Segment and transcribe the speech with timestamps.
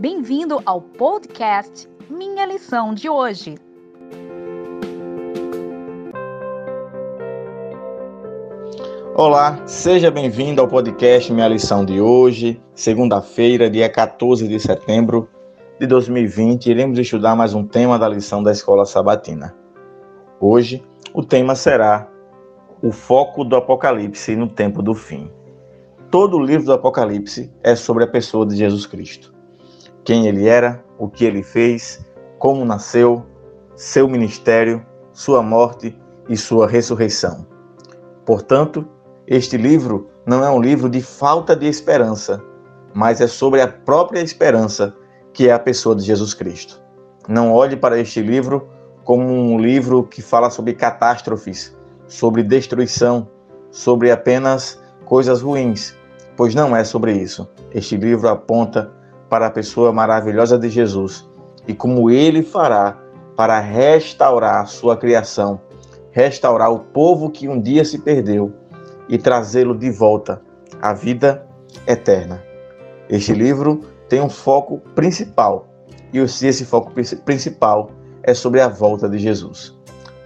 [0.00, 3.56] Bem-vindo ao podcast Minha Lição de Hoje.
[9.16, 15.28] Olá, seja bem-vindo ao podcast Minha Lição de Hoje, segunda-feira, dia 14 de setembro
[15.80, 16.70] de 2020.
[16.70, 19.52] Iremos estudar mais um tema da lição da Escola Sabatina.
[20.40, 20.80] Hoje,
[21.12, 22.08] o tema será
[22.80, 25.28] o foco do Apocalipse no tempo do fim.
[26.08, 29.36] Todo o livro do Apocalipse é sobre a pessoa de Jesus Cristo.
[30.08, 32.02] Quem ele era, o que ele fez,
[32.38, 33.26] como nasceu,
[33.76, 37.46] seu ministério, sua morte e sua ressurreição.
[38.24, 38.88] Portanto,
[39.26, 42.42] este livro não é um livro de falta de esperança,
[42.94, 44.96] mas é sobre a própria esperança
[45.34, 46.82] que é a pessoa de Jesus Cristo.
[47.28, 48.66] Não olhe para este livro
[49.04, 53.28] como um livro que fala sobre catástrofes, sobre destruição,
[53.70, 55.94] sobre apenas coisas ruins,
[56.34, 57.46] pois não é sobre isso.
[57.74, 58.96] Este livro aponta
[59.28, 61.28] para a pessoa maravilhosa de Jesus
[61.66, 62.98] e como ele fará
[63.36, 65.60] para restaurar sua criação,
[66.10, 68.52] restaurar o povo que um dia se perdeu
[69.08, 70.42] e trazê-lo de volta
[70.80, 71.46] à vida
[71.86, 72.42] eterna.
[73.08, 75.68] Este livro tem um foco principal,
[76.12, 76.92] e esse foco
[77.24, 77.90] principal
[78.22, 79.76] é sobre a volta de Jesus.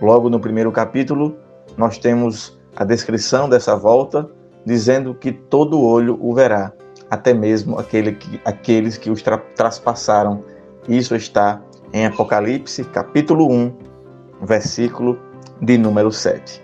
[0.00, 1.36] Logo no primeiro capítulo,
[1.76, 4.28] nós temos a descrição dessa volta,
[4.64, 6.72] dizendo que todo olho o verá,
[7.12, 10.42] até mesmo aquele que, aqueles que os tra traspassaram.
[10.88, 11.60] Isso está
[11.92, 13.76] em Apocalipse, capítulo 1,
[14.40, 15.18] versículo
[15.60, 16.62] de número 7.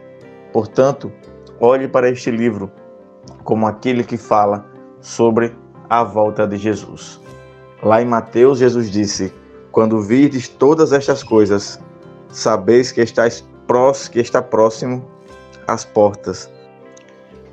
[0.51, 1.13] Portanto,
[1.61, 2.73] olhe para este livro
[3.45, 4.65] como aquele que fala
[5.03, 5.55] sobre
[5.91, 7.21] a volta de Jesus.
[7.83, 9.31] Lá em Mateus, Jesus disse:
[9.71, 11.79] Quando virdes todas estas coisas,
[12.31, 15.05] sabeis que, estás prós, que está próximo
[15.67, 16.51] às portas.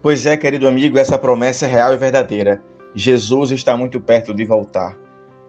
[0.01, 2.63] Pois é, querido amigo, essa promessa é real e verdadeira.
[2.95, 4.97] Jesus está muito perto de voltar.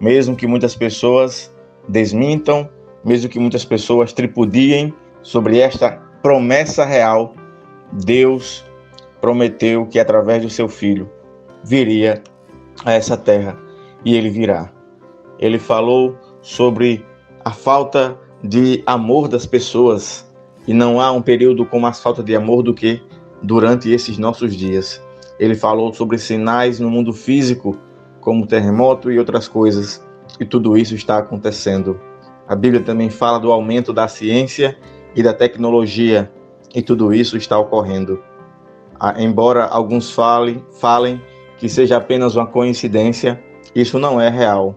[0.01, 1.55] Mesmo que muitas pessoas
[1.89, 2.69] desmintam,
[3.05, 7.35] mesmo que muitas pessoas tripudiem sobre esta promessa real,
[7.93, 8.65] Deus
[9.21, 11.09] prometeu que através do seu filho
[11.65, 12.21] viria
[12.85, 13.57] a essa terra
[14.05, 14.73] e ele virá.
[15.39, 17.07] Ele falou sobre
[17.45, 20.29] a falta de amor das pessoas
[20.67, 23.01] e não há um período com mais falta de amor do que
[23.41, 25.01] durante esses nossos dias.
[25.39, 27.77] Ele falou sobre sinais no mundo físico,
[28.21, 30.05] como terremoto e outras coisas,
[30.41, 32.01] e tudo isso está acontecendo.
[32.49, 34.77] A Bíblia também fala do aumento da ciência
[35.15, 36.31] e da tecnologia,
[36.75, 38.23] e tudo isso está ocorrendo.
[38.99, 41.21] Ah, embora alguns falem, falem
[41.59, 43.43] que seja apenas uma coincidência,
[43.75, 44.75] isso não é real,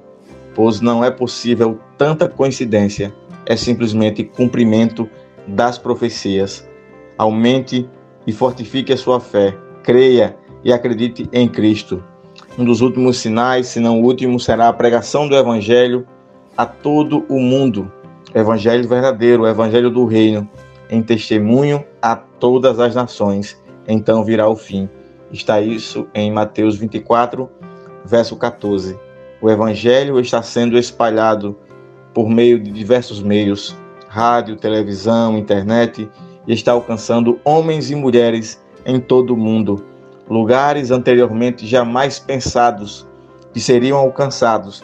[0.53, 3.13] pois não é possível tanta coincidência,
[3.45, 5.09] é simplesmente cumprimento
[5.47, 6.67] das profecias.
[7.17, 7.89] Aumente
[8.27, 12.03] e fortifique a sua fé, creia e acredite em Cristo.
[12.57, 16.05] Um dos últimos sinais, se não o último, será a pregação do Evangelho
[16.57, 17.91] a todo o mundo.
[18.33, 20.49] Evangelho verdadeiro, o Evangelho do Reino,
[20.89, 23.57] em testemunho a todas as nações.
[23.87, 24.89] Então virá o fim.
[25.31, 27.49] Está isso em Mateus 24,
[28.05, 28.97] verso 14.
[29.41, 31.55] O Evangelho está sendo espalhado
[32.13, 33.75] por meio de diversos meios
[34.09, 36.09] rádio, televisão, internet
[36.47, 39.85] e está alcançando homens e mulheres em todo o mundo,
[40.29, 43.07] lugares anteriormente jamais pensados
[43.51, 44.83] que seriam alcançados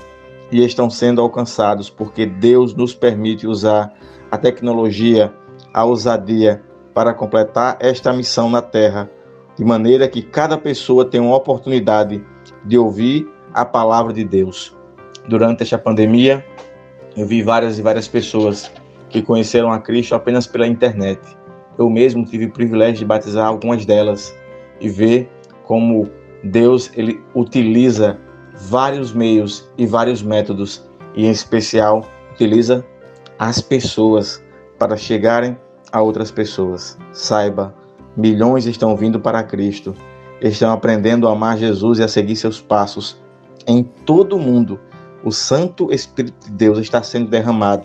[0.52, 3.94] e estão sendo alcançados porque Deus nos permite usar
[4.32, 5.32] a tecnologia,
[5.74, 6.64] a ousadia
[6.94, 9.10] para completar esta missão na Terra
[9.56, 12.26] de maneira que cada pessoa tenha uma oportunidade
[12.66, 14.76] de ouvir a palavra de Deus.
[15.28, 16.46] Durante esta pandemia,
[17.16, 18.72] eu vi várias e várias pessoas
[19.10, 21.20] que conheceram a Cristo apenas pela internet.
[21.78, 24.36] Eu mesmo tive o privilégio de batizar algumas delas
[24.82, 25.30] e ver
[25.66, 26.10] como
[26.44, 28.18] Deus ele utiliza
[28.70, 32.86] vários meios e vários métodos e em especial utiliza
[33.38, 34.42] as pessoas
[34.78, 35.58] para chegarem
[35.92, 36.98] a outras pessoas.
[37.12, 37.74] Saiba
[38.18, 39.94] Milhões estão vindo para Cristo,
[40.40, 43.22] estão aprendendo a amar Jesus e a seguir seus passos.
[43.68, 44.80] Em todo o mundo,
[45.22, 47.84] o Santo Espírito de Deus está sendo derramado,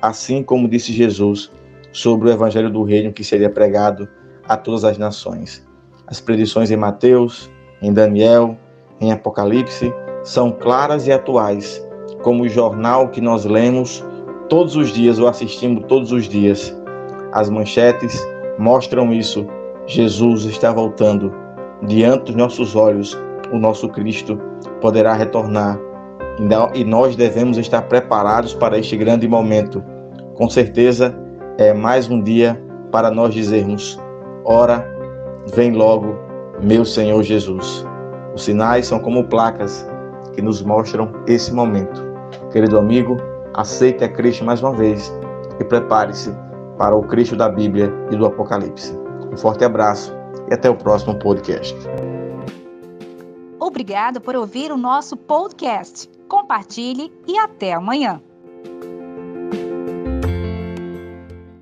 [0.00, 1.50] assim como disse Jesus
[1.92, 4.08] sobre o Evangelho do Reino que seria pregado
[4.46, 5.66] a todas as nações.
[6.06, 8.56] As predições em Mateus, em Daniel,
[9.00, 9.92] em Apocalipse
[10.22, 11.84] são claras e atuais,
[12.22, 14.04] como o jornal que nós lemos
[14.48, 16.74] todos os dias ou assistimos todos os dias.
[17.32, 18.26] As manchetes
[18.58, 19.46] mostram isso
[19.86, 21.32] Jesus está voltando.
[21.86, 23.18] Diante dos nossos olhos,
[23.52, 24.40] o nosso Cristo
[24.80, 25.78] poderá retornar.
[26.74, 29.84] E nós devemos estar preparados para este grande momento.
[30.34, 31.14] Com certeza,
[31.58, 32.60] é mais um dia
[32.90, 34.00] para nós dizermos:
[34.44, 34.93] Ora,
[35.52, 36.16] vem logo,
[36.60, 37.84] meu Senhor Jesus.
[38.34, 39.86] Os sinais são como placas
[40.32, 42.02] que nos mostram esse momento.
[42.50, 43.16] Querido amigo,
[43.54, 45.12] aceite a Cristo mais uma vez
[45.60, 46.34] e prepare-se
[46.78, 48.92] para o Cristo da Bíblia e do Apocalipse.
[49.32, 50.12] Um forte abraço
[50.50, 51.76] e até o próximo podcast.
[53.60, 56.10] Obrigado por ouvir o nosso podcast.
[56.28, 58.20] Compartilhe e até amanhã.